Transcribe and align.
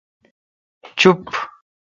چوپ۔ 0.99 1.27